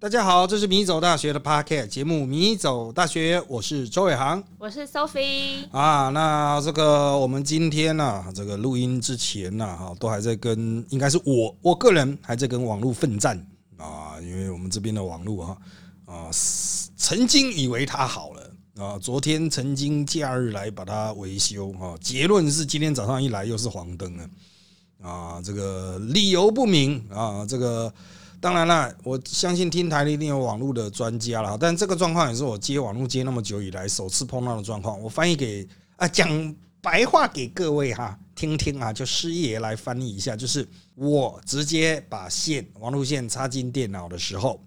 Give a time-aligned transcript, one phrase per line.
[0.00, 5.68] 大家好，这是米走大学的 Podcast 节目《米走大学》，我是周伟航我是 Sophie。
[5.72, 6.08] 啊。
[6.10, 13.44] 那这个我们今天呢、这个录音之前呢、哈，都还在跟，应该是我我个人还在跟网络奋战
[13.76, 15.58] 啊，因为我们这边的网络哈
[16.06, 16.30] 啊，
[16.96, 18.52] 曾经以为它好了。
[18.80, 24.30] 啊，昨天曾经假日来把它维修啊，结论是今天早上一来又是黄灯了
[25.02, 27.92] 啊，这个理由不明啊，这个
[28.40, 35.00] 当然了，我相信听台的一定有网络的专家了，但这个状况也是我接网络接那么久以来首次碰到的状况。
[35.00, 44.60] 我翻译给啊讲白话给各位哈听听啊，就师爷来翻译一下，就是我直接把线网路线插进电脑的时候。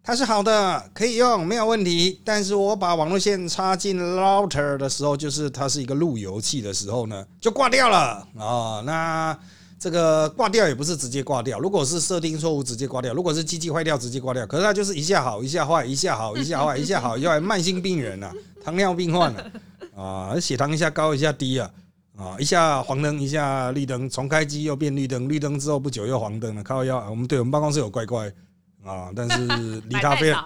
[0.00, 2.18] 它是好的，可以用，没有问题。
[2.24, 9.38] 但是我把网络线插进 router 的时候，就是它是一个路由器的时候呢，就挂掉了啊、那
[9.78, 14.46] 这个挂掉也不是直接挂掉，如果是设定错误直接挂掉，如果是机器坏掉直接挂掉。
[14.46, 18.32] 可是它就是一下好，一下坏，一下好，一下坏，一下好，一下坏，慢性病人啊，
[18.64, 19.50] 糖尿病患了
[19.96, 21.70] 啊，血糖一下高一下低啊。
[22.18, 26.98] 啊，一下黄灯，一下绿灯，重开机又变绿灯，绿灯之后不久又黄灯了，靠腰。
[27.08, 28.26] 我们对我们办公室有乖乖
[28.84, 29.46] 啊，但是
[29.82, 30.44] 离他非常。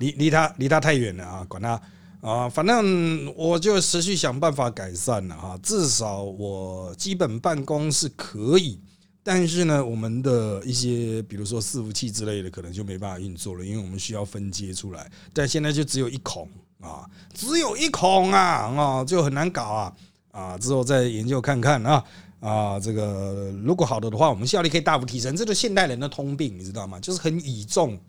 [0.00, 1.80] 离离他离他太远了啊，管他
[2.24, 5.58] 啊，反正我就持续想办法改善了哈。
[5.62, 8.80] 至少我基本办公是可以，
[9.22, 15.12] 但是呢，我们的一些比如说伺服器之类的，可能就没办法运作了，因为我们需要分接出来。
[15.34, 16.48] 但现在就只有一孔
[16.80, 19.92] 啊，只有一孔啊啊，就很难搞啊
[20.30, 22.02] 啊，之后再研究看看啊。
[22.40, 25.36] 啊，这个如果好的的话，我们效率可以大幅提升。
[25.36, 26.98] 这是现代人的通病，你知道吗？
[27.00, 28.00] 就是很倚重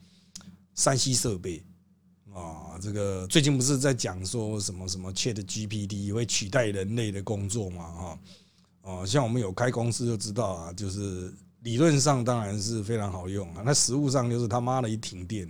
[0.74, 1.62] 山西设备。
[2.86, 7.84] 这个最近不是在讲说什么什么 Chat GPT 会取代人类的工作嘛？
[7.84, 8.20] 哈
[8.84, 15.50] 哦，像我们有开公司就知道啊，就是理论上当然是非常好用啊，那实物上就是他妈的一停电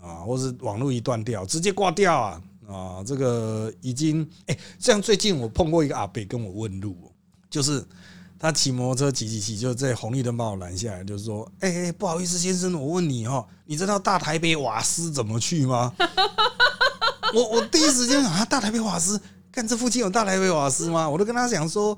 [0.00, 3.04] 啊，或是网络一断掉，直接挂掉啊啊！
[3.04, 6.96] 这个已经哎，像最近我碰过一个阿北跟我问路，
[7.50, 7.84] 就是。
[8.38, 15.92] 他骑摩托车骑骑骑，就在红绿灯把我拦下来，就说：“哎、哎、不好意思，先生，我问你哦，你知道大台北瓦斯怎么去吗？”
[17.34, 19.20] 我我第一时间啊，大台北瓦斯，
[19.50, 21.08] 看这附近有大台北瓦斯吗？
[21.08, 21.96] 我都跟他讲说，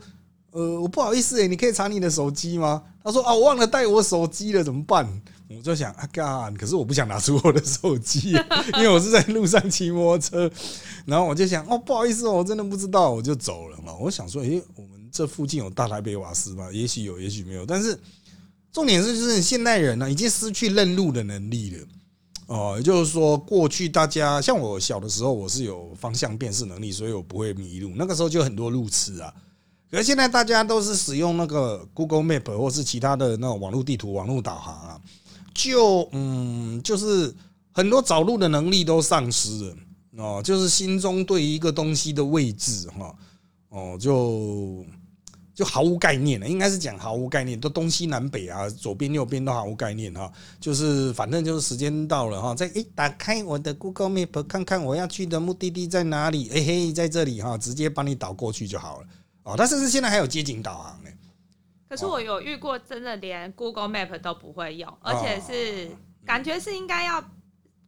[0.53, 2.82] 呃，我不好意思哎、你可以查你的手机吗？
[3.04, 5.06] 他说啊，我忘了带我手机了，怎么办？
[5.50, 8.32] 我就想啊，干，可是我不想拿出我的手机，
[8.77, 10.50] 因为我是在路上骑摩托车。
[11.06, 13.94] 然后我就想，哦，不好意思，我真的不知道，我就走了嘛。
[13.98, 16.69] 我想说，诶、我们这附近有大台北瓦斯吗？
[16.72, 17.66] 也许有，也许没有。
[17.66, 17.98] 但是
[18.72, 21.86] 重点是，就是现代人呢、已经失去认路的能力了。
[22.46, 27.92] 哦，也就是说，过去大家像我小的时候，我是有方向辨识能力，所以我不会迷路。
[27.94, 29.32] 那个时候就很多路痴啊。
[29.91, 35.00] 可是现在大家都是使用那个 Google Map 或是其他的那种网络地图、网络导航啊，
[35.54, 37.34] 就嗯，就是
[37.72, 39.76] 很多找路的能力都丧失了
[40.18, 43.14] 哦，就是心中对于一个东西的位置哈，
[43.70, 44.84] 哦，就
[45.58, 59.06] 就毫无概念了，应该是讲毫无概念，都东西南北啊，左边右边都毫无概念哈，就是反正就是时间到了哈，再诶打开我的 Google Map 看看我要去的目的地在哪里，哎嘿，在这里哈，直接帮你导过去就好了。
[59.42, 61.10] 哦，它甚至现在还有街景导航呢。
[61.88, 65.91] 可是我有遇过，真的连 Google Map 都不会用，而且是
[66.24, 67.20] 感觉是应该要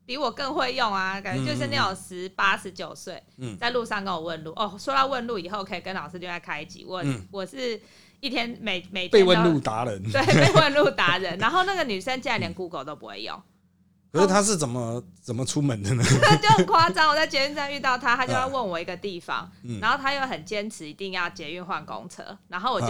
[0.07, 4.51] 比我更会用啊，感觉就是那种十八十九岁嗯，在路上跟我问路。
[4.57, 6.85] 哦，说到问路，以后可以跟老师就在开一集。
[6.85, 7.81] 我嗯我是
[8.21, 13.41] 一天每每天被问路达人，对 被问路达人，然后那个女生竟然连 Google 都不会用，
[14.13, 16.03] 可是他是怎么怎么出门的呢？
[16.43, 17.09] 就很夸张。
[17.09, 22.89] 我在捷运站遇到她，她就要问我一个地方，嗯然后她又很坚持一定要捷运换公车，然后我就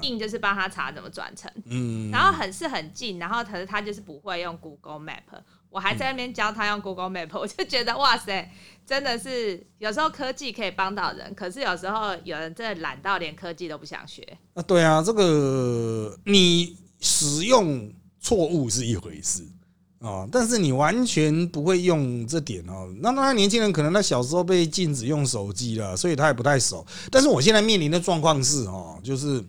[0.00, 1.50] 硬就是帮她查怎么转乘。
[1.66, 8.48] 嗯，然后很是很近，然后可是他就是不会用 Google Map，我还在那边教他用 Google Map， 我就觉得哇塞，
[8.86, 14.22] 真的是有时候科技可以帮到人，可是有时候有人真的懒到连科技都不想学。
[14.52, 17.90] 啊，对啊，这个你使用
[18.20, 19.42] 错误是一回事
[20.00, 22.92] 啊，但是你完全不会用这点哦。
[23.00, 26.86] 那那年轻人可能他小时候被禁止用手机了，所以他也不太熟。
[27.10, 29.42] 但是我现在面临的状况是哦，就是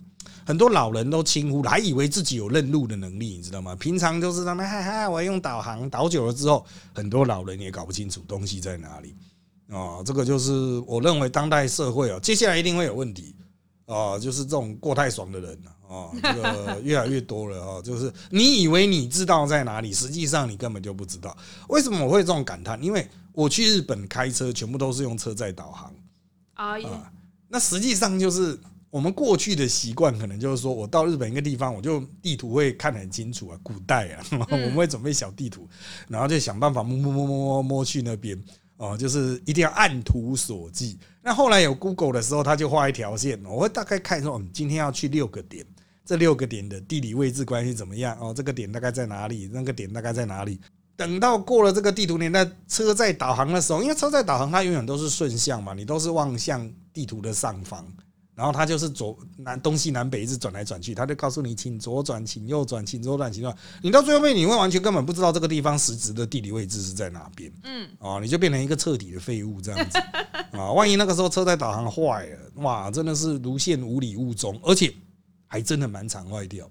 [0.46, 3.76] 很多老人都轻忽了，还以为自己有认路的能力，你知道吗？
[3.76, 9.16] 平常都是他们哈哈，我用导航，导久了之后，很多老人也搞不清楚东西在哪里。
[9.70, 10.52] 哦，这个就是
[10.86, 13.36] 我认为当代社会哦，接下来一定会有问题。
[13.86, 17.82] 哦，就是这种过太爽的人啊，哦，这个越来越多了哦。
[17.84, 21.36] 就是你以为你知道在哪里，实际上你根本就不知道。
[21.68, 22.82] 为什么我会这种感叹？
[22.82, 25.94] 因为我去日本开车，全部都是用车载导航
[26.54, 27.12] 啊、啊。
[27.50, 28.58] 那实际上就是
[28.94, 35.68] 我们过去的习惯可能就是说，我到日本一个地方，我就地图会看得很清楚啊，古代啊， 我们会准备小地图，
[36.08, 38.40] 然后就想办法摸摸摸摸摸摸去那边
[38.78, 40.96] 哦，就是一定要按图索骥。
[41.24, 45.66] 那后来有 Google 的时候，他就画一条线，我会大概看说，嗯，今天要去六个点，
[46.06, 48.16] 这六个点的地理位置关系怎么样？
[48.22, 49.50] 哦，这个点大概在哪里？
[49.52, 50.60] 那个点大概在哪里？
[50.96, 57.84] 等到过了这个地图年代，车在导航的时候，因为车在导航，它永远都是顺向嘛，你都是望向地图的上方。
[58.36, 63.58] 然后它就是左南东西南北一直转来转去，它就告诉你，请左转，请右转，请左转，请右转。
[63.82, 67.52] 你到最后面，你会完全根本不知道这个地方实质的地理位置是在哪边。
[67.64, 70.00] 嗯，哦，你就变成一个彻底的废物这样子
[70.58, 70.72] 啊！
[70.72, 74.92] 万一那个时候车载导航坏了，哇，真的是如现无里雾中，而且
[75.46, 76.68] 还真的蛮常坏掉。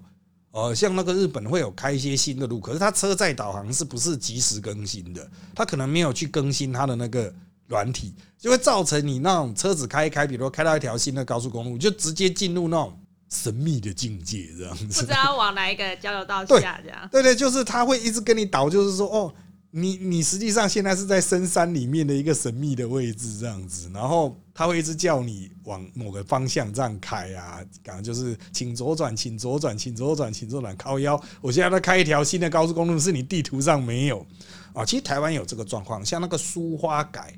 [0.51, 5.31] 呃，像那个日本会有开一些新的路，可是它车载导航是不是及时更新的？
[5.55, 7.33] 它可能没有去更新它的那个。
[7.73, 12.93] 软体就会造成你那种车子开一开，比如说开到一条新的高速公路，就直接进入那种
[13.31, 15.01] 神秘的境界，这样子。
[15.01, 17.09] 不知道往哪一个交流道下， 这样。
[17.11, 19.33] 对对，就是他会一直跟你导，就是说，哦，
[19.71, 23.91] 你你实际上现在是在深山里面的一个神秘的位置，这样子。
[23.95, 31.19] 然后他会一直叫你往某个方向这样开啊，刚刚就是请左转，请左转，请左转，请左转，靠腰。
[31.41, 34.27] 我现在在开一条新的高速公路，是你地图上没有
[34.75, 34.85] 啊？
[34.85, 37.33] 其实台湾有这个状况，像那个苏花改。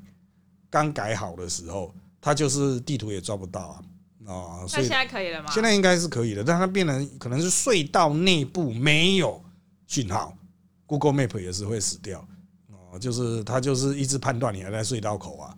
[0.74, 3.78] 刚改好的时候，它就是地图也抓不到啊
[4.26, 4.66] 啊！
[4.66, 5.48] 所以现在可以了吗？
[5.52, 9.40] 现在应该是可以的，但它变成可能是隧道内部没有
[9.86, 10.36] 讯号
[10.86, 12.26] ，Google Map 也是会死掉
[12.66, 12.98] 哦。
[12.98, 15.54] 就是它就是一直判断你还在隧道口啊，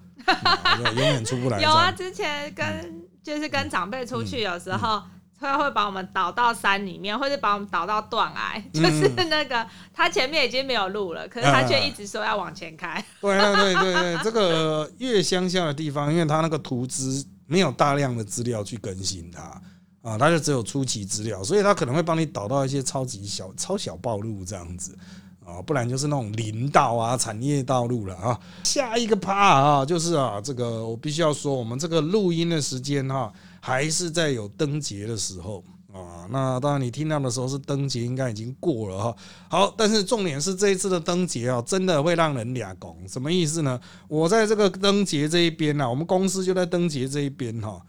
[0.95, 1.63] 永远出不来。
[1.63, 5.03] 有啊，之前跟就是跟长辈出去，有时候。
[5.39, 13.05] 他会把我们导到山里面，或者把我们导到断崖，就是那个他前面已经没有路了，可是他却一直说要往前开。
[13.21, 19.61] 对对对对，这个越乡下的地方，因为他那个图资没有大量的资料去更新它
[20.01, 24.97] 啊，他就只有初期资料，所以他可能会帮你导到一些超级小、超小暴路这样子
[25.45, 28.41] 啊，不然就是那种林道啊、产业道路了啊。
[28.65, 33.31] 下一个趴啊，就是啊，这个我必须要说，我们这个录音的时间哈。
[33.67, 39.17] 还是在有灯节的时候啊，那当然你听到的时候是灯节，应该已经过了哈。
[39.49, 43.81] 好，但是重点是这一次的灯节啊，真的会让人俩拱，什么意思呢？
[44.07, 47.85] 我在这个灯节这一边呢，我们公司就在灯节这一边哈，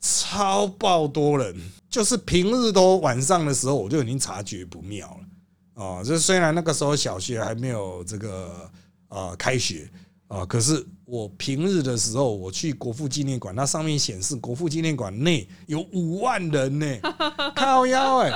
[0.00, 1.54] 超爆多人，
[1.90, 5.06] 就是平日都晚上的时候，我就已经察觉不妙
[5.76, 6.02] 了啊。
[6.02, 8.70] 就虽然那个时候小学还没有这个
[9.08, 9.90] 啊开学。
[10.32, 10.46] 啊！
[10.46, 10.82] 可是
[11.12, 16.86] 我平日的时候，我去国父纪念馆，它上面显示国父纪念馆内有五万人呢，
[17.54, 18.32] 靠腰哎，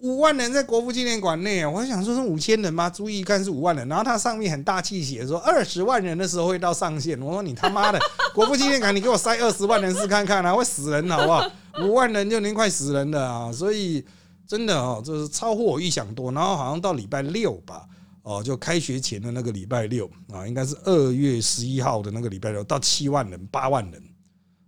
[0.00, 1.66] 五万人在国父纪念馆内！
[1.66, 2.88] 我想说是五千人吗？
[2.88, 7.20] 注意看是五万人，然后它上面很大气写说二十万人的时候会到上限。
[7.20, 8.00] 我说你他妈的
[8.34, 11.46] 国父纪念馆，你给我塞二十万人试看看啊，会死人好不好？
[11.82, 13.52] 五万人就能快死人的啊！
[13.52, 14.02] 所以
[14.46, 16.32] 真的哦，就是超乎我预想多。
[16.32, 17.84] 然后好像到礼拜六吧。
[18.28, 24.02] 哦，就开学前的那个礼拜六啊，应该是二月十一号的那个礼拜六，到七万人、八万人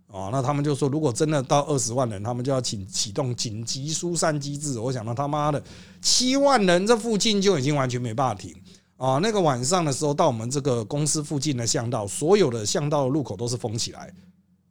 [0.07, 4.79] 哦，那他们就说，如果真的到二十万人，他们就要请启动紧急疏散机制。
[4.79, 5.63] 我想到他妈的
[6.01, 8.51] 七万人这附近就已经完全没办法停
[8.97, 9.19] 啊！
[9.21, 14.11] 那个晚上的时候，到我们这个公司附近的巷道，所有的巷道的路口都是封起来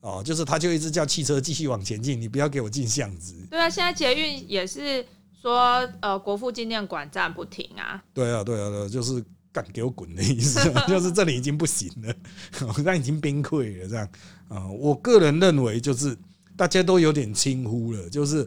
[0.01, 3.37] 哦，就是他就一直叫汽车继续往前进，你不要给我进巷子。
[3.49, 5.07] 对啊，现在捷运也是。
[5.41, 8.03] 说呃，国父纪念馆站不停啊！
[8.13, 12.15] 对啊，对啊，对，就是干给我滚的意思， 就是这里已经不行了，
[12.85, 14.09] 那已经崩溃了这样
[14.49, 14.69] 啊。
[14.69, 16.17] 我个人认为，就是
[16.57, 18.47] 大家都有点轻忽了，就是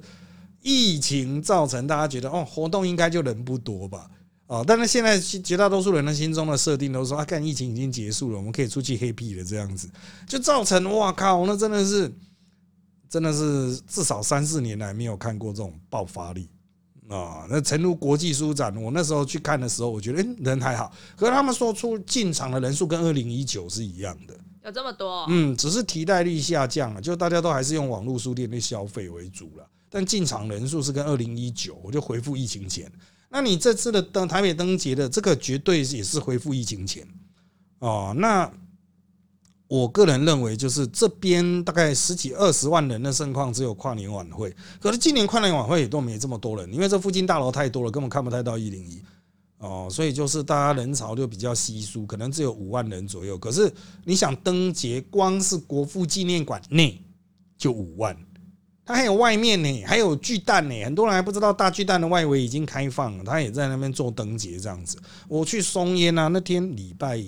[0.61, 4.07] 疫情造成大家觉得哦，活动应该就人不多吧
[4.45, 4.63] 啊。
[4.65, 9.89] 但是现在绝大多数人的心中的设定都是说啊，看疫情已经结束了，我们可以出去 happy 了这样子，
[10.27, 12.13] 就造成哇靠，那真的是
[13.09, 16.47] 真的是至少三四年来没有看过这种爆发力。
[17.09, 24.33] 啊，那成都国际书展，我那时候去看的时候，我觉得哎人还好，可是他们说出进场的人数跟二零一九是一样的，
[24.63, 25.25] 有这么多？
[25.29, 32.91] 嗯，只是替代率下降了，就大家都还是用网络书店的消费为主了，但进场人数是跟二零一九，我就回复疫情前。
[33.29, 37.07] 那你这次的登台北灯节的这个绝对也是恢复疫情前
[37.79, 38.51] 哦，那。
[39.73, 44.55] 我个人认为，就是这边大概十几二十万人的盛况，只有跨年晚会。
[44.79, 49.01] 可是今年跨年晚会也都没这么多人，因为这附近大楼太多了，根本看不太到一零一
[49.57, 53.35] 哦，所以就是大家人潮就比较稀疏，可能只有五万人左右。
[53.35, 53.73] 可是
[54.05, 57.01] 你想灯节，光是国父纪念馆内
[57.57, 58.15] 就五万，
[58.85, 64.99] 它还有外面呢，还有巨蛋呢，很多人还不知道大巨蛋的外围已经开放了，他也在那边做灯节这样子。
[65.27, 67.19] 我去松烟啊，那天礼拜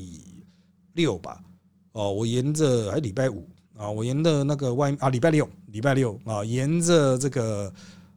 [0.93, 1.41] 六吧。
[1.95, 3.47] 哦，我沿着还礼拜五
[3.77, 7.71] 啊，我沿着那个外啊礼拜六礼拜六啊，沿着这个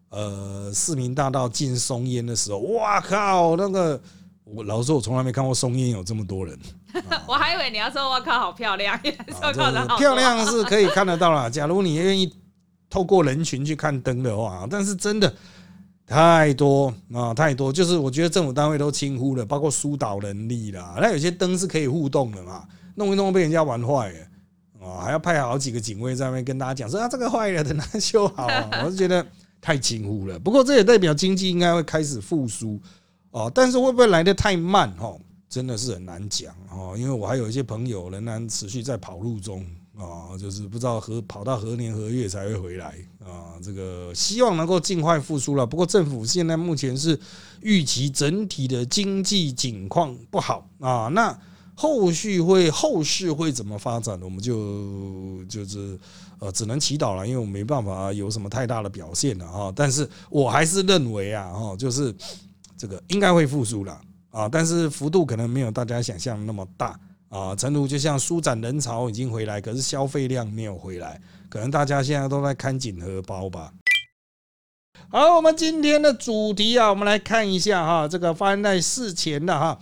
[0.08, 4.00] 呃市民大道进松烟的时候，哇靠，那个
[4.42, 6.58] 我老实说，我从来没看过松烟有这么多人。
[7.28, 8.98] 我还以为你要说哇靠，好漂亮，
[9.30, 11.48] 说啊靠的好漂亮是可以看得到啦。
[11.50, 12.34] 假如你愿意
[12.90, 15.32] 透过人群去看灯的话，但是真的
[16.04, 20.96] 太多啊，太多，就是我觉得政府单位都轻忽了，包括疏导能力啦。
[21.00, 22.66] 那有些灯是可以互动的嘛，
[22.98, 24.18] 弄一弄被人家玩坏了。
[24.80, 28.70] 啊，还要派好几个警卫在那边跟大家讲说啊，这个坏了，等他 修好啊。
[28.84, 29.26] 我是觉得
[29.60, 30.38] 太轻忽了。
[30.38, 32.80] 不过这也代表经济应该会开始复苏
[33.32, 34.88] 哦，但是会不会来得太慢？
[35.00, 36.94] 哦，真的是很难讲哦。
[36.96, 43.58] 因为我还有一些朋友仍然持续在跑路中啊，就是不知道何跑到何年何月才会回来啊。
[43.60, 45.66] 这个希望能够尽快复苏了。
[45.66, 47.18] 不过政府现在目前是
[47.62, 51.08] 预期整体的经济景况不好啊。
[51.08, 51.36] 那
[51.80, 55.96] 后续会后市会怎么发展，我们就就是
[56.40, 59.72] 呃只能祈祷了，因为我没办法有什么太大的表现了哈。
[59.76, 62.12] 但是我还是认为啊，哈，就是
[62.76, 63.96] 这个应该会复苏了
[64.32, 67.54] 啊，但是幅度可能没有大家想象那么大啊。
[67.54, 73.72] 成都就像舒展人潮已经回来，可是消费量没有回来，可能大家现在都在看紧荷包吧。
[75.10, 79.78] 好，我们今天的主题啊，我们来看一下哈，这个发生在事前的哈。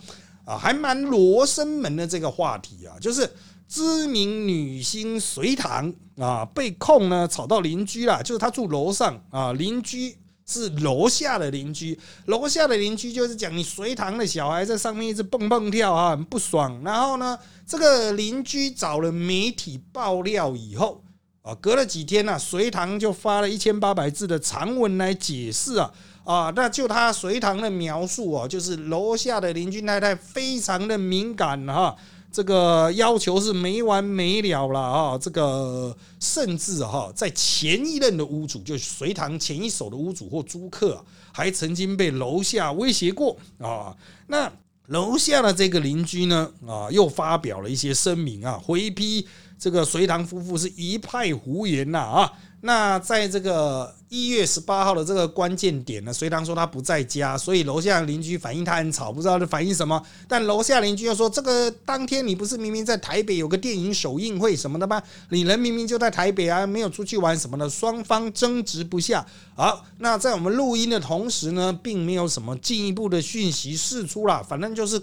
[0.47, 3.29] 啊，还蛮罗生门的这个话题啊，就是
[3.67, 16.81] 知名女星隋棠啊被控呢吵到邻居啦，就是她住楼上啊，邻居是楼下的邻居，楼下的邻居就是讲你隋棠的小孩在上面一直蹦蹦跳啊，很不爽。
[16.81, 21.03] 然后呢，这个邻居找了媒体爆料以后
[21.41, 25.91] 啊，隔了几天呢，隋棠就发了一千八百字的长文来解释啊。
[26.27, 31.95] 啊，那就他隋唐的描述啊，就是楼下的邻居太太非常的敏感哈，
[32.29, 43.95] 这个要求是没完没了了啊，这个甚至哈，在前一任的屋主，就隋唐前一手的屋主或租客，还曾经被楼下威胁过啊。
[44.27, 44.51] 那
[44.87, 49.25] 楼下的这个邻居呢，啊，又发表了一些声明啊，回批
[49.57, 52.33] 这个隋唐夫妇是一派胡言呐啊。
[52.67, 60.03] 那在这个一月十八号的这个关键点呢，虽然说他不在家，所以楼下邻居反映他很吵，不知道是反映什么。
[60.27, 65.01] 但楼下邻居又说，这个当天你不是明明在台北有个电影首映会什么的吗？
[65.29, 67.69] 你人明明就在台北啊，没有出去玩什么的。
[67.69, 69.25] 双方争执不下。
[69.55, 75.01] 好，那在我们录音的同时呢，并没有什么进一步的讯息释出了，反正就是。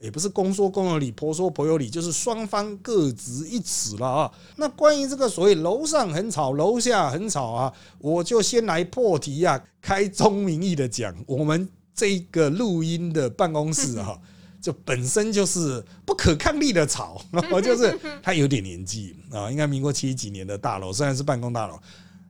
[0.00, 4.32] 也不是公说公有理，婆说婆有理，就是双方各执一词了啊。
[4.56, 14.18] 那关于这个所谓楼上很吵，楼下很吵啊，我就先来破题啊，开宗明义的讲，我们这个录音的办公室啊，
[14.58, 17.20] 就本身就是不可抗力的吵，
[17.62, 21.78] 就是 他有点年纪啊，应该民国七几年的大楼，虽然是办公大楼，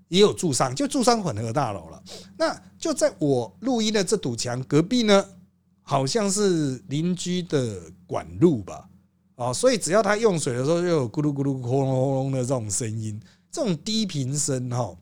[0.09, 2.03] 也有住商，就住商混合大楼了。
[2.37, 5.25] 那就在我录音的这堵墙隔壁呢。
[5.91, 8.89] 好像是邻居的管路吧，
[9.35, 13.21] 啊，所以只要他用水的时候，就有咕噜咕噜、轰隆轰隆的这种声音，
[13.51, 14.97] 这种低频声哈，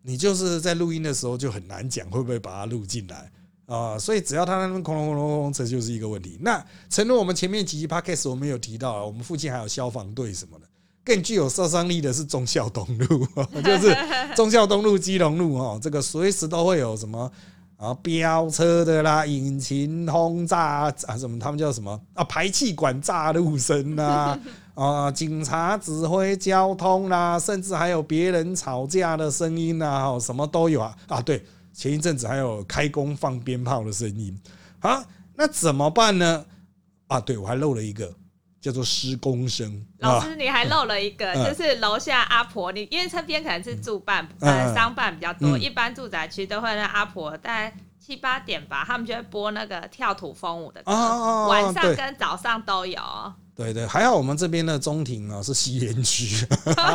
[0.00, 3.32] 你就是在录音的时候就很难讲会不会把它录进来
[3.66, 3.98] 啊。
[3.98, 6.38] 所以只要他那边轰隆轰隆轰隆，这就是一个问题。
[6.40, 10.66] 那诚如我们前面几集 podcast 我们有提到，我们附近还有消防队什么的，
[11.04, 13.26] 更具有杀伤力的是忠孝东路，
[13.60, 13.92] 就是
[14.36, 17.28] 忠孝东路、基隆路哦，这个随时都会有什么。
[17.82, 22.22] 啊，飙车的啦，引擎轰炸啊，什么他们叫什么啊？
[22.24, 24.38] 排气管炸路声呐，
[24.74, 31.20] 啊，警察指挥交通啦，甚至还有别人吵架的声音呐，什么都有啊啊！
[31.22, 34.38] 对，前一阵子还有开工放鞭炮的声音。
[34.78, 36.44] 啊，那怎么办呢？
[37.08, 38.14] 啊，对我还漏了一个。
[38.62, 39.84] 叫做施工声。
[39.98, 50.92] 老师，你还漏了一个， 就是楼下阿婆，你因为这边可能是住办呃商办比较多，一般住宅区都会让阿婆大概七八点吧，他们就会播那个跳土风舞的歌，
[51.48, 53.00] 晚上跟早上都有。
[53.54, 56.46] 对对，还好我们这边的中庭啊是吸烟区，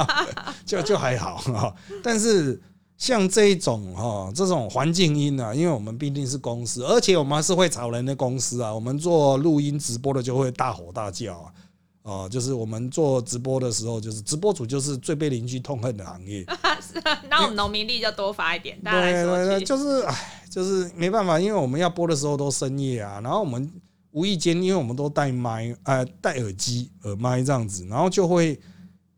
[0.65, 1.73] 就就还好哈。
[2.01, 2.59] 但是
[2.97, 11.53] 像这种哈这种环境音啊，因为我们毕竟是公司，而且我们是会吵人的公司啊，我们做录音直播的就会大吼大叫啊。
[12.01, 16.45] 哦，就是我们做直播的时候，就是直播主就是最被邻居痛恨的行业。
[16.81, 18.79] 是啊，那我们农民力就多发一点。
[18.81, 18.91] 对
[19.25, 23.69] 对对，就是唉，就是没办法，因为我们要播的时候都深夜啊，然后我们
[24.11, 28.57] 无意间，因为我们都戴麦，呃，戴耳机、耳麦这样子，然后就会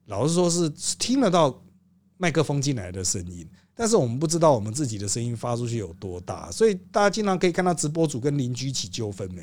[0.08, 0.68] 老是说是
[0.98, 1.62] 听得到
[2.18, 3.48] 麦克风进来的声音，
[3.80, 9.42] 但是我们不知道我们自己的声音发出去有多大，所以大家经常可以看到直播主跟邻居起纠纷呢。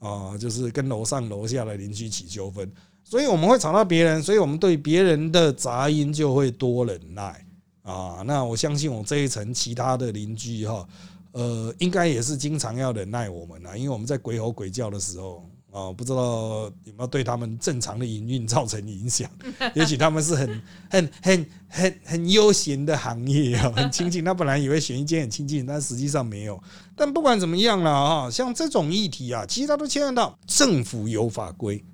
[0.00, 2.70] 啊，就是跟楼上楼下的邻居起纠纷，
[3.02, 7.42] 所以我们会吵到别人，所以我们对别人的杂音就会多忍耐
[7.80, 8.22] 啊。
[8.26, 10.86] 那我相信我这一层其他的邻居哈，
[11.32, 15.42] 呃，应该也是经常要忍耐我们啊，因为我们在鬼吼鬼叫的时候。
[15.72, 19.30] 哦，不知道有没有对他们正常的营运造成影响？
[19.74, 24.24] 也许他们是很、很、很、很、很悠闲的行业啊，很清静。
[24.24, 26.60] 他本来以为选一间很清静，但实际上没有。
[26.96, 31.84] 但不管怎么样了啊，像这种议题啊，其实它都牵涉到政府有法规，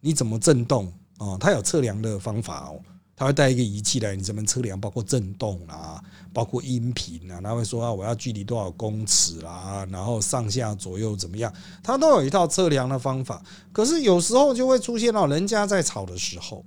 [0.00, 1.36] 你怎么震动啊？
[1.38, 2.80] 它有测量的方法哦。
[3.18, 5.98] 他会带一个仪器来，你这边测量，包括震动啊，
[6.34, 11.50] 包括音频啊，他会说啊，我要距离多少公尺啦，然后上下左右怎么样，
[11.82, 13.42] 他都有一套测量的方法。
[13.72, 16.62] 可是有时候就会出现到人家在吵的时候，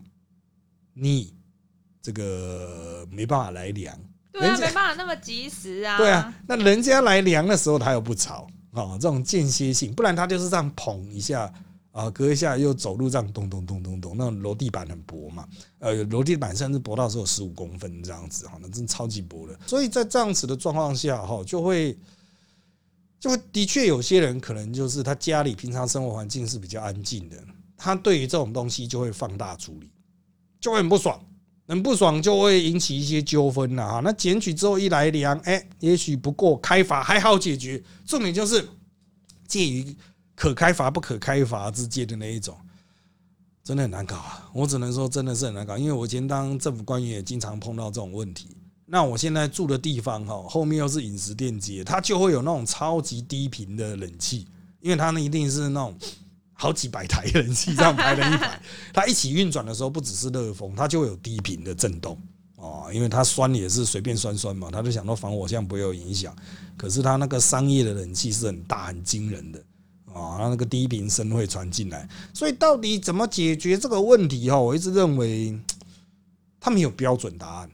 [0.96, 1.36] 你
[2.02, 3.96] 这个没办法来量，
[4.32, 6.00] 对啊，没办法那么及时啊。
[6.00, 11.54] 对啊，那人家来量的时候，他又不吵啊，这种间歇性，不然他就是这样捧一下。
[11.92, 15.48] 啊，隔一下又走路这样咚咚咚咚咚，那楼地板很薄嘛，
[15.80, 19.60] 呃，楼地板甚至薄到只有十五公分这样子哈，那真超级薄的。
[19.66, 21.98] 所以在这样子的状况下哈，就会
[23.20, 27.38] 就会的确有些人可能就是他家里平常生活环境是比较安静的，
[27.76, 29.90] 他对于这种东西就会放大处理，
[30.62, 31.20] 就会很不爽，
[31.68, 34.00] 很不爽就会引起一些纠纷了哈。
[34.04, 38.64] 那检举之后一来量，哎，也许不过开罚还好解决，重点就是
[39.48, 39.98] 介于。
[40.40, 42.56] 可开发不可开发之间的那一种，
[43.62, 44.50] 真的很难搞啊！
[44.54, 48.56] 我只能说真的是很难搞，因为我以前当政府官员也经常碰到这种问题。
[48.86, 54.48] 那我现在住的地方哈，后面又是饮食店街，它就会有那种超级低频的冷气，
[54.80, 55.94] 因为它那一定是那种
[56.54, 58.62] 好几百台冷气这样排了一排，
[58.94, 62.18] 它一起运转的时候不只是热风，它就会有低频的震动
[62.56, 66.34] 哦，因为它酸也是随便酸酸嘛，他就想到防火墙不会有影响，
[66.78, 69.62] 可是它那个商业的冷气是很大很惊人的。
[70.14, 74.60] 啊，那个低频声会传进来，所以到底怎么解决这个问题哈？
[74.60, 75.58] 我一直认为
[76.60, 77.70] 他没有标准答案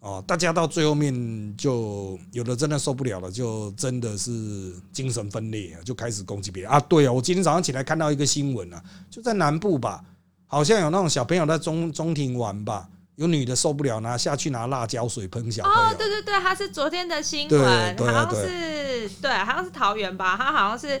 [0.00, 0.22] 哦。
[0.26, 6.78] 大家到最后面就有的真的受不了了，就真的是精神分裂，就开始攻击别人啊。
[6.80, 10.04] 对啊，我今天早上起来看到一个新闻啊，就在南部吧，
[10.46, 15.78] 好像有那种小朋友在中中庭玩吧，有女的受不了拿下去拿辣椒水喷小朋友。
[15.78, 21.00] 哦，对对对，他是昨天的新闻，好像是对，好像是桃园吧，他好像是。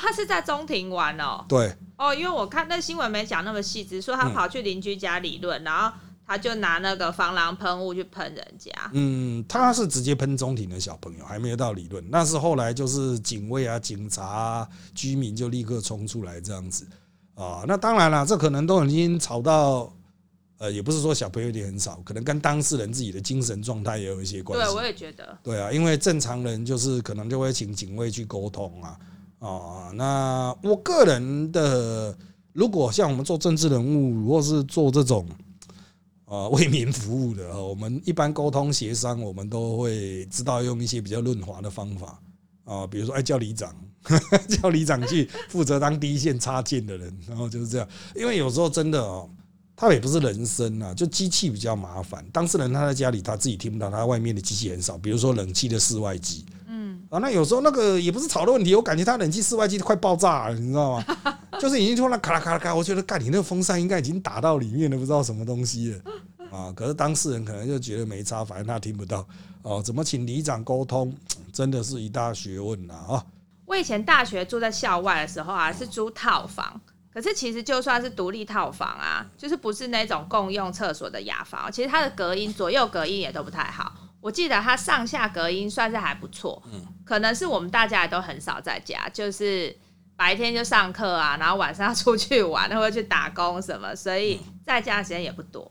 [0.00, 8.70] 他是在中庭玩哦，对，哦，因为我看那新闻没讲那么细致，说他跑去邻居家理论，然后他就拿那个防狼喷雾去喷人家。
[8.92, 12.04] 嗯，他是直接喷中庭的小朋友，还没有到理论。
[12.10, 16.86] 那是后来就是警卫啊、警察、啊、居民就立刻冲出来这样子
[17.34, 17.64] 啊。
[17.66, 19.90] 那当然了，这可能都已经吵到，
[20.58, 24.66] 呃，也不是说小朋友点很少，可能跟当事人自己的精神状态也有一些关系。
[24.66, 25.38] 对，我也觉得。
[25.42, 28.98] 对啊，因为正常人就是可能就会请警卫去沟通啊。
[29.38, 32.16] 啊，那我个人的，
[32.52, 35.24] 如果像我们做政治人物，或是做这种
[36.24, 42.20] 啊为民服务的，我们一般沟通协商，我们都会知道用一些比较润滑的方法
[42.64, 43.72] 啊，比如说，哎，叫里长，
[44.60, 49.30] 叫里长去负责当第一线插件的人，然后就是这样，因为有时候真的哦，
[49.76, 56.44] 他也不是人声啊，就机器比较麻烦，当事人他在家里他自己听不到，他外面的机器很少，比如说冷气的室外机。
[57.10, 61.04] 啊，那有时候那个也不是吵的问题，我感觉它冷气室外机快爆炸了，你知道吗？
[61.58, 66.00] 就是已经突然咔啦咔啦咔，我觉得盖你那个风扇应该已经打到里面了，不知道什么东西了
[66.50, 66.72] 啊。
[66.76, 69.26] 可是当事人可能就觉得没差，反正他听不到
[69.62, 69.82] 哦。
[69.82, 71.12] 怎么请里长沟通，
[71.52, 73.24] 真的是一大学问呐啊！
[73.64, 76.80] 我以前大学住在校外的时候啊，是租套房，
[77.12, 83.92] 可是其实就算是独立套房啊，就是不是那种共用厕所的雅房，其实它的隔音左右隔音也都不太好。
[84.20, 89.74] 我记得它上下隔音算是还不错，嗯，可能是我们大家也都很少在家，就是
[90.16, 95.70] 白天就上课啊，然后晚上要出去玩或者去打工什么，所以在家的时间也不多。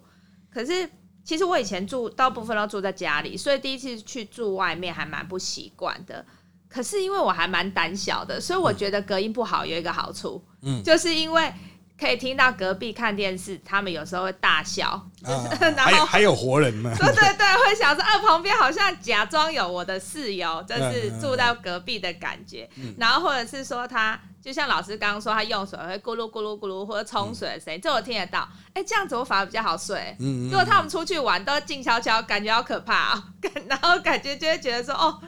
[0.50, 0.90] 可是
[1.24, 6.26] 其实我以前住大部分都住在家里，所以第一次去住外面还蛮不习惯的。
[6.70, 11.54] 可是因为我还蛮胆小的，所以我觉得隔音不好有一个好处，嗯，就是因为。
[12.00, 16.94] 可以听到隔壁看电视，他们有时候会大笑， 然后还有活人嘛。
[16.98, 22.70] 对对对，会想说，啊，旁边好像假装有我的室友，就是住到隔壁的感觉。
[22.98, 28.48] 然后或者是说，他就像老师刚刚说，他用水会咕噜咕噜咕噜，或者冲水的声音，这我听得到。
[28.74, 30.16] 哎，这样子我反而比较好睡。
[30.20, 33.24] 如果他们出去玩都静悄悄，感觉好可怕 啊。
[33.68, 35.20] 然后感觉就会觉得说，哦，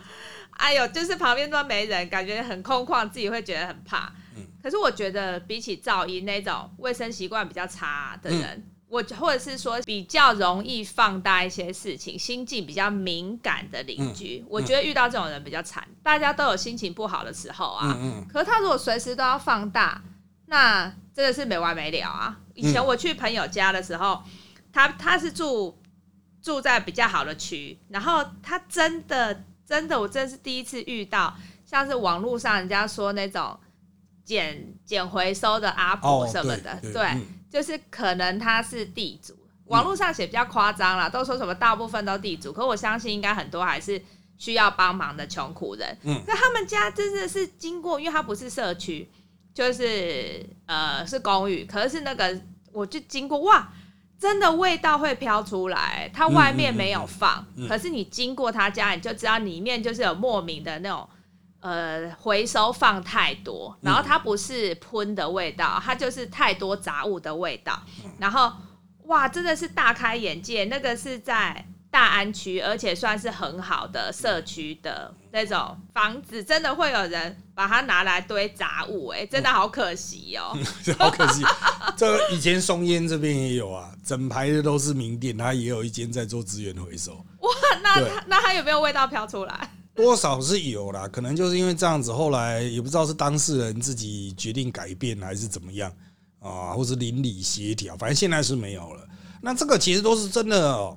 [0.52, 4.12] 哎呦，就是旁边都没人，感觉很空旷，自己会觉得很怕。
[4.62, 15.88] 可是我觉得，比起噪音那种卫生习惯比较差的人，我或者是说比较容易放大一些事情、心境比较敏感的邻居，我觉得遇到这种人比较惨。
[16.02, 17.96] 大家都有心情不好的时候啊，
[18.32, 20.02] 可是他如果随时都要放大，
[20.48, 22.40] 那真的是没完没了啊！
[22.56, 24.24] 以前我去朋友家的时候，
[24.74, 25.78] 他他是住
[26.42, 33.60] 住在比较好的区，然后他真的真的，我真的是第一次遇到，像是网络上人家说那种
[34.30, 39.34] 捡捡回收的阿婆哦什么的，对对对，嗯就是可能他是地主，
[39.66, 44.00] 网络上写比较夸张啦，都说什么大部分都地主，可我相信应该很多还是
[44.38, 45.98] 需要帮忙的穷苦人。
[46.04, 49.10] 嗯那他们家真的是经过，因为他不是社区，
[49.52, 52.40] 就是呃是公寓，可是那个
[52.72, 53.68] 我就经过哇。
[54.20, 61.08] 真的味道会飘出来，它外面没有放，嗯嗯嗯嗯可是你经过他家，你就知道里面就是有莫名的那种
[61.62, 67.82] 呃回收放太多，然后它不是喷的味道，它就是太多杂物的味道，
[68.18, 68.52] 然后
[69.06, 70.66] 哇，真的是大开眼界。
[70.66, 80.56] 那个是在大安区，而且算是很好的社区的那种房子，真的会有人把它拿来堆杂物、哎，真的好可惜哦、
[81.00, 81.44] 好可惜。
[81.98, 87.50] 这以前松烟这边也有啊，整排的都是名店，它也有一间在做资源回收，哇，
[87.82, 89.72] 那它那它有没有味道飘出来？
[90.00, 91.08] 多少是有啦。
[91.08, 95.92] 可能就是因为这样子，后来也不知道是当事人自己决定改变还是怎么样
[96.40, 99.06] 啊，或是邻里协调，反正现在是没有了。
[99.42, 100.96] 那这个其实都是真的哦。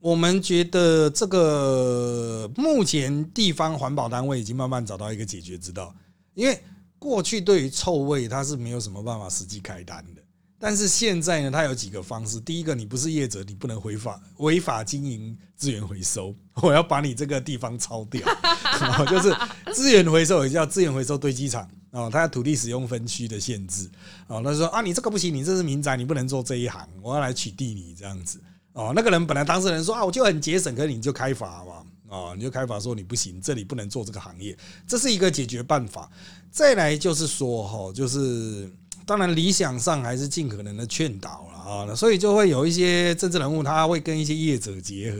[0.00, 5.94] 我们觉得这个目前地方环保单位已经慢慢找到一个解决之道，
[6.34, 6.60] 因为
[7.00, 10.22] 过去对于臭味它是没有什么办法实际开单的，
[10.58, 12.40] 但是现在呢，它有几个方式。
[12.40, 18.20] 第一个，你不是业者，你不能违法违法经营资源回收， 我要把你这个地方抄掉。
[19.08, 19.34] 就是
[19.72, 23.88] 资源回收也叫资源回收堆积场哦，它有土地使用分区的限制
[24.26, 24.42] 哦。
[24.44, 28.40] 他说啊，你这个不行，你这是民宅，你不能做这一行，我要来取缔你这样子
[28.72, 28.92] 哦。
[28.94, 31.84] 那个人本来当事人说啊，我就很节省，可是你就开罚嘛。
[32.08, 36.10] 哦，你就开罚说你不行，这里不能做这个行业，这是一个解决办法。
[36.50, 38.72] 再来就是说哈，就是
[39.08, 45.18] 当然理想上还是尽可能的劝导了啊，所以就会有一些政治人物他会跟一些业者结合。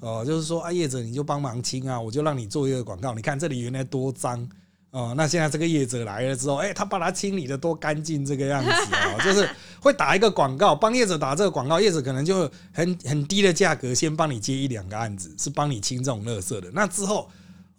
[0.00, 3.14] 哦，就是说啊，业者你就帮忙清啊，我就让你做一个广告。
[3.14, 4.48] 你看这里原来多脏
[4.90, 16.68] 哦，那现在这个业者来了之后，哎、他把它清理的多干净这个样子哦，就是会打一个广告，帮业者打这个广告，业者可能就很很低的价格先帮你接一两个案子，是帮你清这种垃圾的。
[16.72, 17.30] 那之后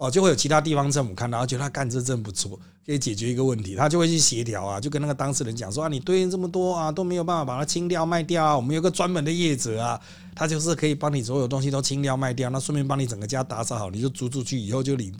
[0.01, 10.01] 哦，就会有其他地方政府看到，觉得他干这真不错，可以解决一个问题，他就会去协调啊，就跟那个当事人讲说啊，你堆这么多啊，都没有办法把它清掉卖掉啊，我们有个专门的业者啊，
[10.33, 15.13] 他就是可以帮你所有东西都清掉卖掉，那顺便帮你整个家打扫好，你就租出去以后就领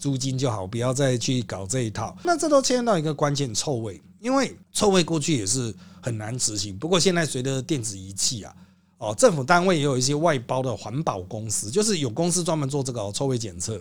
[0.00, 2.16] 租金就好，不要再去搞这一套。
[2.24, 8.52] 那这都牵到一个关键臭味，因为臭味过去也是很难执行，不过现在随着电子仪器啊。
[8.98, 13.78] 哦，政府单位也有一些外包的环保公司，就是有公司专门做这个、臭味检测，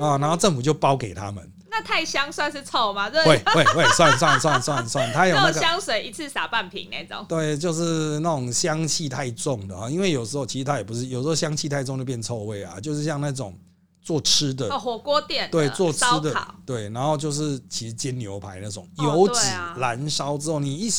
[0.00, 3.08] 啊，然后政府就包给他们，那太香算是臭吗？
[3.10, 7.24] 这会会会，算算算算算，它 有那个香水一次洒半瓶那种。
[7.28, 13.56] 对，就是那种香气太重的啊，因为有时候其实它也不是，有时候香气太重就变臭味啊，就是像那种
[14.02, 16.34] 做吃的哦，，火锅店的对，做吃的
[16.64, 19.40] 对，然后就是其实煎牛排那种哦油脂
[19.76, 20.90] 燃烧之后，你一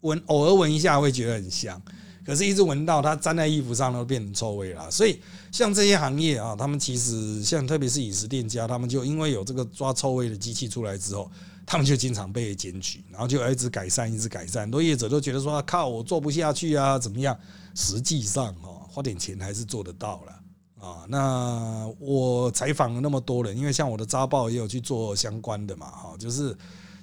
[0.00, 1.80] 闻偶尔闻一下会觉得很香，
[2.24, 4.90] 可是一直闻到它粘在衣服上都变成臭味了。
[4.90, 11.30] 所以像这些行业啊，他们其实像特别是饮食店家，他们就因为有这个抓臭味的机器出来之后，
[11.66, 14.62] 他们就经常被检举，然后就一直改善，一直改善。
[14.62, 17.38] 很多业者都觉得说，靠，我做不下去啊，怎么样？
[17.74, 20.32] 实际上哦，花点钱还是做得到了。
[20.80, 26.56] 啊，那我采访了那么多人，因为像我的扎报也有去做相关的嘛，哈，就是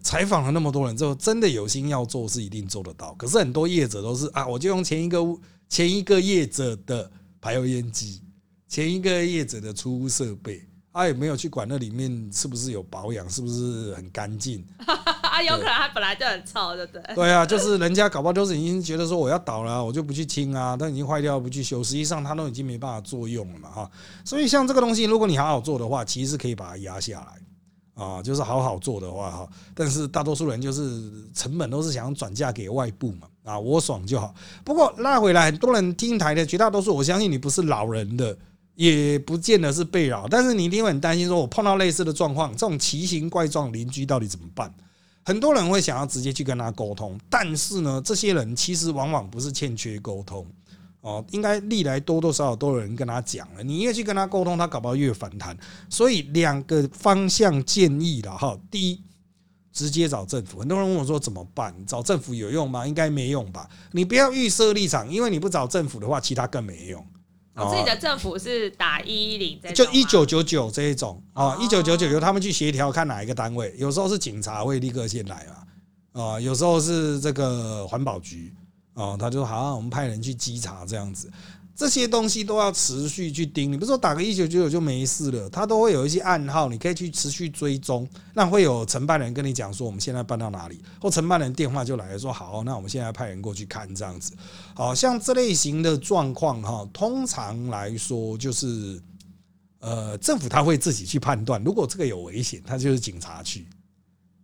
[0.07, 3.13] 采访了那么多人之后，真的有心要做是一定做得到。
[3.15, 5.19] 可是很多业者都是啊，我就用前一个
[5.67, 8.21] 前一个业者的排油烟机，
[8.69, 14.65] 前一个业者的出屋设备，他、也没有去管那里面是不是有保养，是不是很干净。
[14.87, 17.03] 啊，有可能他本来就很臭，对不对？
[17.13, 23.91] 对啊，就是人家搞不好就是已经觉得说我要倒了啊、我就不去清啊，但已经坏掉不去修，实际上它都已经没办法作用了嘛哈。
[24.23, 27.33] 所以像这个东西，如果你好好做的话，其实是可以把它压下来
[27.97, 29.49] 啊，就是好好做的话哈。
[29.73, 34.33] 但是大多数人就是成本都是想转嫁给外部嘛啊，我爽就好。
[34.63, 38.37] 不过拉回来，很多人听台的绝大多数，我相信你不是老人的。
[38.75, 44.71] 也不见得是被扰，但是你一定会很担心，说我碰到类似的状况，这种奇形怪状邻居到底怎么办？
[45.25, 50.45] 很多人会想要直接去跟他沟通，但是呢，这些人其实往往不是欠缺沟通
[51.01, 55.57] 哦，应该历来多多少少都有人跟他讲了，你越去跟他沟通，他搞不好越反弹。
[55.89, 59.01] 所以两个方向建议了哈，第一，
[59.71, 60.59] 直接找政府。
[60.59, 61.73] 很多人问我说怎么办？
[61.85, 62.85] 找政府有用吗？
[62.85, 63.69] 应该没用吧。
[63.91, 67.05] 你不要预设立场，因为你不找政府的话，其他更没用。
[67.59, 75.43] 我自己的政府是打一一零就一九九九这一种啊，哦一九九九由他们去协调，看哪一个单位，有时候是警察会立刻先来
[76.13, 78.53] 嘛，啊，有时候是这个环保局
[78.97, 81.31] 哦，他就说好，我们派人去稽查这样子。
[81.75, 83.71] 这些东西都要持续去盯。
[83.71, 88.09] 你不是说打个一九九九就没事了，他都会有一些暗号，你可以去持续追踪。
[88.33, 94.33] 那会有承办人跟你讲说，我们现在搬到哪里，或承办人电话就来说，好，那我们现在派人过去看这样子。
[94.73, 99.01] 好像这类型的状况哈，通常来说就是。
[99.79, 103.61] 呃，政府他会自己去判断，如果这个有危险，他就是警察局；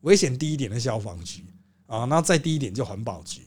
[0.01, 1.43] 危险低一点的消防局
[1.87, 3.41] 啊，那再低一点就环保局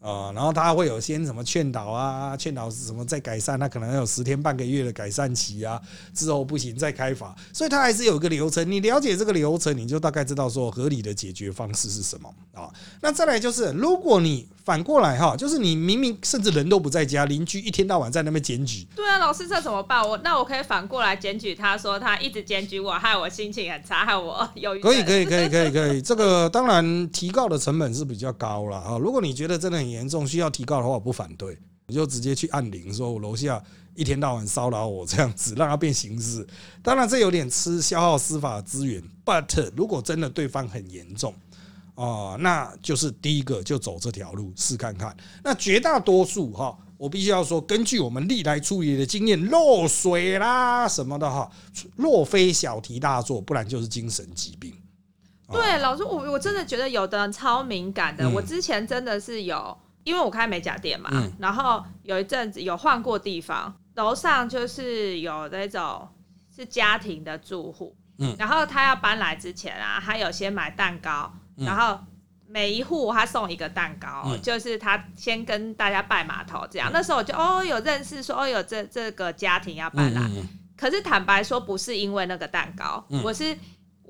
[0.00, 5.80] 啊，然后他会有先什么劝导啊，劝导是什么再改善，他可能有十天半个月的改善期啊，
[6.14, 8.68] 之后不行再开罚，所以他还是有一个流程。
[8.70, 12.70] 你了解这个流程，你就大概知道说合理的解决方式是什么啊。
[13.02, 18.86] 那再来就是，如果你反过来哈，就是你明明甚至人都不在家，邻居一天到晚在那边检举。
[18.96, 20.06] 对啊，老师这怎么办？
[20.06, 28.96] 我那我可以反过来检举他说他一直检举我，害我心情很差，害我 有可以可以可以可以可以， 这个当然提高的成本是比较高了啊。
[28.96, 33.62] 如果你觉得真的很严重，需要提告的话，我不反对，你就直接去按铃，说我楼下
[33.94, 36.46] 一天到晚骚扰我这样子，让他变刑事。
[36.82, 41.34] 当然这有点吃消耗司法资源，but 如果真的对方很严重。
[41.96, 45.14] 哦，那就是第一个就走这条路试看看。
[45.44, 51.50] 那绝大多数哈，我必须要说，根据我们历来处理的经验，漏水啦什么的哈，
[51.96, 54.72] 若非小题大做，不然就是精神疾病。
[55.50, 58.28] 对，老师，我我真的觉得有的人超敏感的。
[58.30, 66.08] 我之前真的是有，因为我开美甲店嘛，然后有一阵子有换过地方，楼上就是有那种
[66.54, 71.32] 是家庭的住户，嗯，然后他要搬来之前啊，他有先买蛋糕。
[71.56, 71.98] 然后
[72.48, 76.90] 每一户他送一个蛋糕，就是他先跟大家拜码头这样。
[76.90, 80.22] 那时候我就哦有认识说哦有这这个家庭要搬来，
[80.74, 83.54] 可是坦白说不是因为那个蛋糕，我是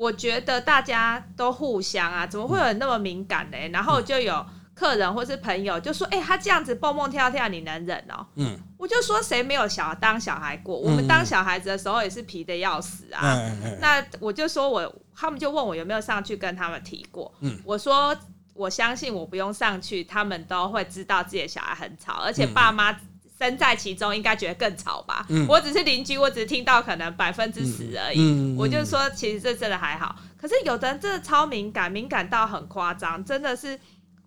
[0.01, 3.59] 我觉得大家都互相啊，怎么会有人那么敏感呢？
[3.71, 4.47] 然后就有。
[4.73, 10.75] 客人或是朋友就说：“哎，他这样子蹦蹦跳跳，你能忍哦？”嗯，我就说：“谁没有小当小孩过？
[10.75, 13.39] 我们当小孩子的时候也是皮的要死啊。”
[13.79, 17.31] 那我就说我，他们就问我有没有上去跟他们提过。
[17.41, 18.17] 嗯，我说
[18.55, 22.91] 我相信我不用上去，他们都会知道自己的小孩很吵，而且爸妈
[23.41, 25.25] 身在其中，应该觉得更吵吧？
[25.31, 28.55] 嗯，我只是邻居，我只是听到可能百分之十而已。
[28.57, 30.15] 我就说，其实这真的还好。
[30.37, 33.79] 可是有的人真的超敏感，敏感到很夸张，真的是。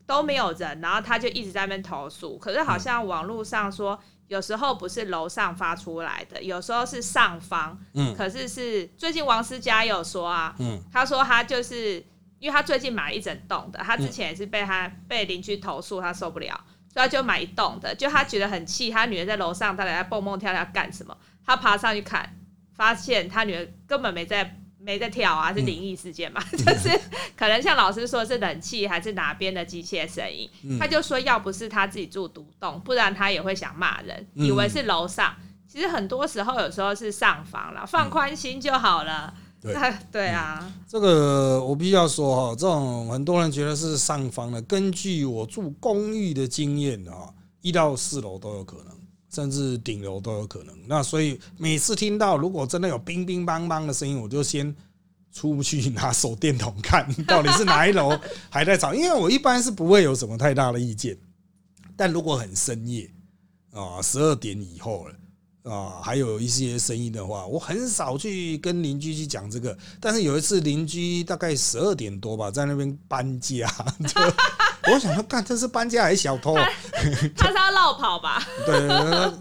[0.05, 2.37] 都没有人，然后他就一直在那边投诉。
[2.37, 3.97] 可是好像网络上说，
[4.27, 7.79] 有时候不是楼上发出来的，有时候是上方。
[7.93, 12.05] 嗯，可是是最近王思佳有说啊，嗯，他说他就是
[12.39, 16.59] 因为他最近买了一整栋的，他之前也是被他被邻居投诉，他受不了，
[16.93, 17.95] 所以他就买一栋的。
[17.95, 21.17] 就他觉得很气，他女儿在楼上到底在蹦蹦跳跳干什么？
[21.45, 22.37] 他爬上去看，
[22.75, 24.59] 发现他女儿根本没在。
[24.85, 26.43] 没在跳啊，是灵异事件嘛？
[26.51, 26.89] 就是
[27.37, 35.33] 可能像老师说是冷气还是哪边的机械声音，他就说要不是他自己住独栋，不然他也会想骂人，以为是楼上。
[35.69, 39.33] 其实很多时候有时候是上房了，放宽心就好了。
[39.63, 48.87] 对对啊，这个我必须要说哈，这种很多人觉得是上方的，根据我住公寓的经验啊，一到四楼都有可能。
[49.33, 50.75] 甚至顶楼都有可能。
[50.85, 54.75] 那所以每次听到如果真的有乒乒乓乓的声音，我就先
[55.31, 58.15] 出去拿手电筒看 到底是哪一楼
[58.51, 58.93] 还在吵。
[58.93, 61.17] 因为我一般是不会有什么太大的意见，
[61.97, 63.09] 但如果很深夜
[63.71, 65.15] 啊，十二点以后了
[65.63, 69.77] 啊，还有一些声音的话，我很少去跟邻居去讲这个。
[69.99, 73.67] 但是有一次邻居大概十二点多吧，在那边搬家。
[74.91, 76.55] 我想说，干这是搬家还是小偷？
[77.37, 78.41] 他是要绕跑吧？
[78.65, 78.87] 对，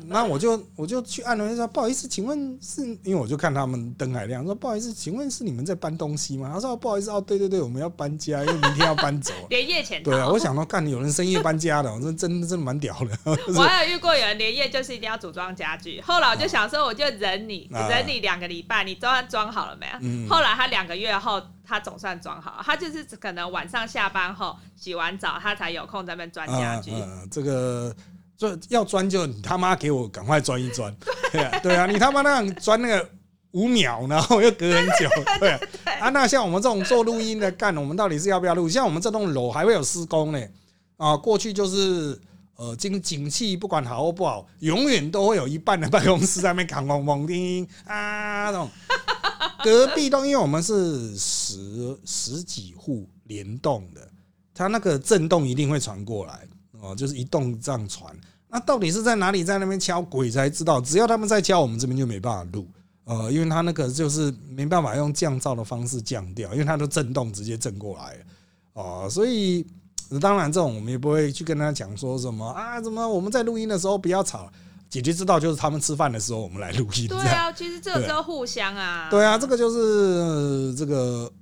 [0.07, 6.51] 那我就我就去按了一下，不好意思，请问是因为我就看他们灯还亮，说不好意思，请问是你们在搬东西吗？
[6.53, 9.33] 他说不好意思，哦，对对对，我们要搬家，因为明天要搬走。
[9.51, 13.35] 连夜前对啊，我想到干有人深夜搬家的，我说真真的蛮屌的。
[13.57, 20.29] 我还有遇过有人连夜就是一定要组装家具，后来我就想说，我就忍你，忍你两个礼拜，你装装好了没有？
[20.29, 21.43] 后来他两个月后。
[21.73, 26.93] 他总算装好，他就是可能晚上下班后洗完澡，他才有空在那边钻家具。
[27.31, 27.97] 这个
[28.37, 30.95] 钻要钻就你他妈给我赶快钻一钻，
[31.33, 33.09] 对啊，对啊，你他妈那样钻那个
[33.53, 35.09] 五秒，然后又隔很久，
[35.41, 35.51] 对
[35.99, 36.11] 啊。
[36.11, 38.69] 那像我们这种做录音的干，我们到底是要不要录？
[38.69, 40.47] 像我们这栋楼还会有施工呢，
[40.99, 42.21] 啊，过去就是
[42.57, 48.69] 呃，景景气不管好或不好，永远都会有一半的办公室在那边扛嗡嗡叮啊那种。
[49.63, 54.09] 隔壁栋，因为我们是十十几户联动的，
[54.55, 56.47] 它那个震动一定会传过来
[56.81, 58.15] 哦，就是一栋这样传。
[58.49, 60.81] 那到底是在哪里在那边敲鬼才知道？
[60.81, 62.69] 只要他们在敲，我们这边就没办法录，
[63.05, 68.17] 呃，因为它那个就是没办法用降噪的方式降掉，因为它的震动直接震过来
[68.75, 69.67] 哦，所以
[70.21, 74.53] 当然这种我们也不会去跟他讲说什么啊，怎么我们在录音的时候不要吵。
[74.93, 79.09] 解决之道就是他们吃饭的时候我们来录音，对啊，其实这个都互相啊。
[79.11, 81.33] 对啊，这个就是呃这个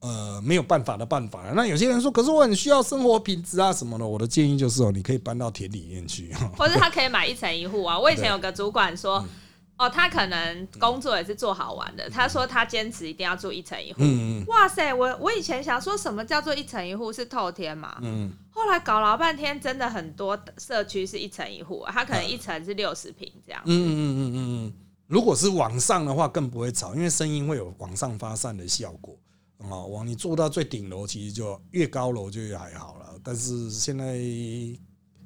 [0.00, 1.52] 呃没有办法的办法了。
[1.54, 6.34] 那有些人说，可是我很需要生活品质啊什么的，我的建议就是哦，你可以搬到田里面去。
[6.58, 7.96] 或者他可以买一层一户啊。
[7.96, 9.24] 我以前有个主管说，
[9.80, 14.00] 哦，他可能工作也是做好玩的，他说他坚持一定要住一层一户。
[14.02, 23.62] 嗯哇塞，我我以前想说什么叫做一层一户是透天嘛，嗯后来搞老半天，真的很多社区是一层一户，他可能一层是六十平这样。
[23.64, 24.72] 嗯嗯嗯嗯嗯，
[25.06, 29.16] 如果是往上的话，更不会吵，因为声音会有往上发散的效果。
[29.58, 33.18] 哦，往你做到最顶楼，其实就越高楼就越还好了。
[33.24, 34.18] 但是现在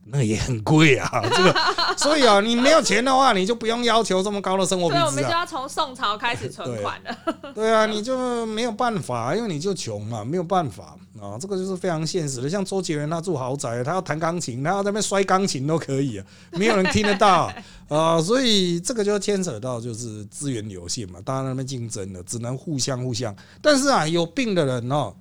[0.07, 1.55] 那也很贵啊， 这个，
[1.97, 5.07] 所以啊，你没有钱的话，你就不用要求这么高的生活品质、啊。
[5.07, 5.25] 对我们。
[5.25, 7.53] 就要从宋朝开始存款了。
[7.55, 12.51] 对啊，你就没有办法，因为你就穷嘛，没有办法啊，这个就是非常现实的。
[12.51, 17.51] 像周杰伦他住豪宅，他要弹钢琴，他要在那边摔钢琴都可以啊，没有人听得到
[17.89, 23.35] 啊，所以这个就牵扯到就是资源有限嘛，大家那边竞争了，只能互相互相。
[23.63, 25.15] 但是啊，有病的人哦，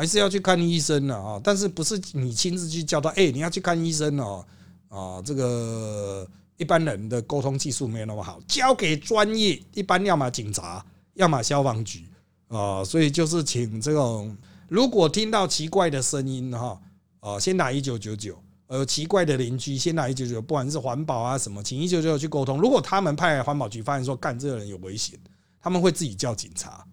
[0.00, 4.42] 还是要去看医生的啊，但是不是你亲自去叫他，哎，你要去看医生哦，
[4.88, 10.82] 啊，这个一般人的沟通技术没有那么好，交给专业，一般要么警察，
[11.12, 12.08] 要么消防局
[12.48, 14.34] 啊，所以就是请这种
[14.70, 16.80] 如果听到奇怪的声音哈，
[17.20, 18.42] 啊，先打一九九九。
[18.68, 22.58] 呃，奇怪的邻居先打一九九，不管是环保啊什么，请一九九九去沟通。
[22.58, 25.18] 如果他们派环保局发现说干这个人有危险，
[25.60, 26.86] 他们会自己叫警察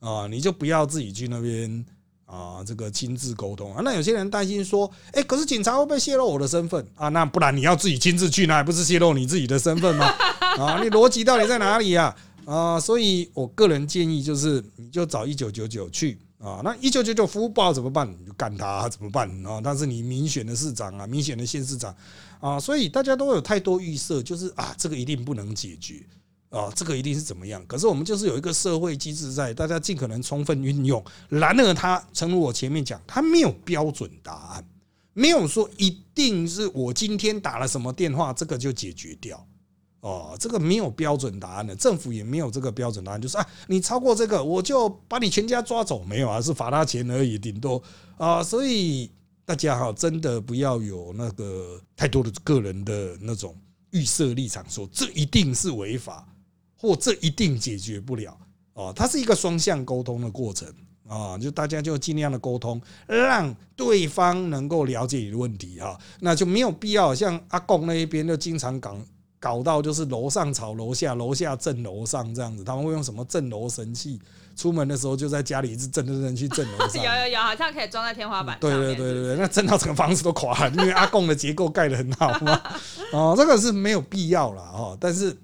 [0.00, 1.84] 啊，你就不要自己去那边
[2.28, 3.80] 啊，这个亲自沟通啊。
[3.82, 7.08] 那有些人担心说，哎，可是警察会不会泄露我的身份啊？
[7.08, 10.04] 那不然你要自己亲自去，那还不是泄露你自己的身份吗？
[10.60, 12.14] 啊，你逻辑到底在哪里呀？
[12.44, 16.60] 啊，所以我个人建议就是，你就找一九九九去啊。
[16.62, 18.06] 那一九九九服务不好怎么办？
[18.10, 19.60] 你就干他怎么办啊？
[19.64, 21.94] 但是你民选的市长啊，民选的县市长
[22.40, 26.02] 啊，所以大家都有太多预设，就是啊，这个一定不能解决
[26.50, 27.64] 啊，这个一定是怎么样？
[27.66, 31.02] 可是我们就是有一个社会机制在，大家尽可能充分运用。
[31.28, 34.64] 然而，它诚如我前面讲，它没有标准答案，
[35.12, 39.46] 没有说一定是我今天打了什么电话，这个就解决掉。
[40.00, 47.82] 哦，这个没有标准答案的，政府也没有这个标准答案，就是啊，你超过这个，我就把你全家抓走，没有啊，是罚他钱而已，顶多
[48.16, 49.10] 啊，所以
[49.44, 53.56] 大家哈，真的不要有那个太多的个人的那种
[53.90, 56.24] 预设立场，说这一定是违法，
[56.78, 58.38] 或这一定解决不了
[58.74, 60.66] 哦，它是一个双向沟通的过程
[61.08, 68.96] 啊，就大家就尽量的沟通，让对方能够了解你的问题哈，那就没有必要像阿贡那一边就经常搞。
[69.40, 74.20] 搞到就是楼上吵楼下，楼下震楼上这样子，他们会用什么震楼神器？
[74.56, 76.96] 出门的时候就在家里一直震震震去震楼上。
[77.00, 82.60] 有有有，好像可以装在天花板对上对对对对，那震到整个房子都垮了，因为阿贡的结构盖得很好嘛。
[83.14, 85.38] 哦，这个是没有必要了哦，但是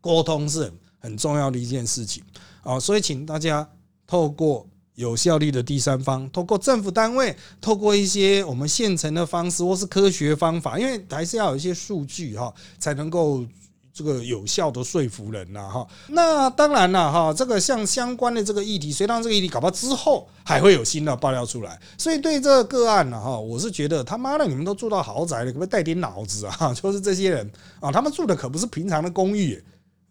[0.00, 2.22] 沟通是很很重要的一件事情
[2.62, 3.68] 啊，所以请大家
[4.06, 4.66] 透过。
[4.96, 13.44] 有效率的第三方，透过政府单位，透过一些我们现成的方式，或是科学方法，因为还是要有一些数据哈，才能够
[13.92, 15.86] 这个有效的说服人呐哈。
[16.08, 26.72] 那当然了哈，这个像相关的这个议题，虽然这个议题搞不之后还会有新的爆料出来，所以对这个个案呢哈，我是觉得他妈的你们都住到豪宅了，可不可以带点脑子啊？
[26.72, 29.62] 就是这些人啊，他们住的可不是平常的公寓。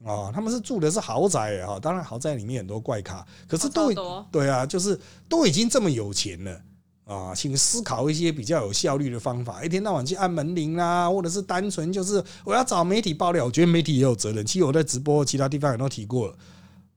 [0.05, 3.91] 啊，他们是住的是豪宅哈，当然豪宅里面很多怪咖，可是都
[4.31, 6.61] 对啊，就是都已经这么有钱了
[7.05, 14.45] 啊，请思考一些比较有效率的方法，一天到晚去按门铃啦，或者是单纯就是我要找媒体爆料，我觉得媒体也有责任。
[14.45, 16.35] 其实我在直播其他地方也都提过了，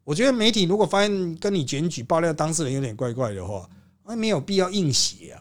[0.04, 3.66] 我觉得媒体如果发现跟你检举爆料当事人有点怪怪的话，
[4.04, 5.40] 那没有必要硬写啊。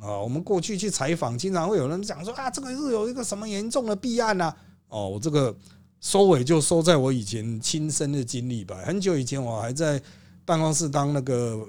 [0.00, 4.54] 啊，我们过去去采访，经常会有人讲说啊，这个是有一个什么严重的弊案呐，
[4.88, 5.52] 哦，我这个。
[6.00, 8.82] 收尾就收在我以前亲身的经历吧。
[8.84, 10.00] 很久以前，我还在
[10.44, 11.66] 办公室当那个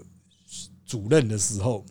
[0.85, 1.85] 主任的时候，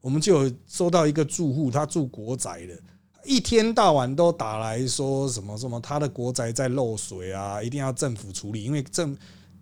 [0.00, 2.78] 我们就有收到一个住户，他住国宅的，
[3.24, 9.16] 一天到晚都打来说什么什么，他的国宅在漏水啊，一定要政府处理，因为政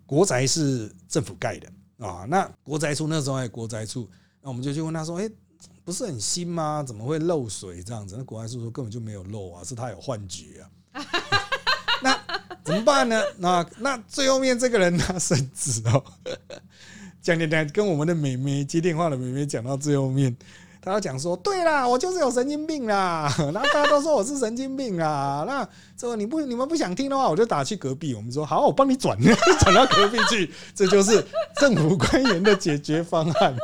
[0.07, 1.69] 国宅是政府盖的
[1.99, 2.25] 啊。
[2.29, 4.09] 那国宅处那时候还有国宅处，
[4.41, 5.29] 那我们就去问他说：“哎，
[5.85, 6.83] 不是很新吗？
[6.87, 11.40] 怎么会漏水这样子？”那国宅处说根本就没有漏啊，是他有幻觉啊。
[12.71, 13.21] 怎么办呢？
[13.39, 16.03] 那那最后面这个人他甚至哦，
[17.21, 20.35] 讲讲讲，跟我们的美眉接电话的美眉讲到最后面，
[20.81, 25.45] 他要讲说，对啦，我就是有神经病啦， 然后大家都说我是神经病啦。
[25.47, 28.15] 那这你不你们不想听的话，我就打去隔壁。
[28.15, 29.19] 我们说好，我帮你转
[29.61, 31.25] 转到隔壁去，这就是
[31.61, 33.55] 政府官员的解决方案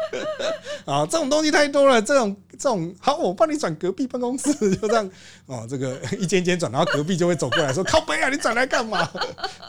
[0.84, 1.06] 啊。
[1.06, 5.10] 这种东西太多了，这种这种好，我帮你转隔壁办公室， 就这样
[5.46, 9.00] 哦，这个一间间转，然后隔壁就会走过来说：“靠背啊，你转来干嘛？”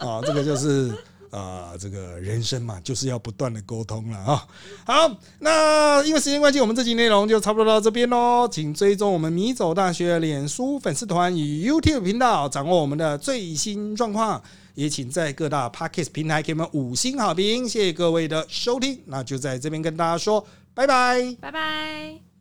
[0.00, 0.92] 啊， 这个就是
[1.30, 4.46] 啊，这个人生嘛，就是要不断的沟通了 啊。
[4.84, 8.48] 好，那因为时间关系，我们这集内容就差不多到这边喽。
[8.50, 14.42] 请追踪我们米走大学脸书粉丝团与 YouTube 频道，掌握我们的最新状况。
[14.74, 19.02] 也请在各大 Podcast 平台给我们五星好评，谢谢各位的收听。
[19.06, 22.28] 那就在这边跟大家说拜拜，拜拜。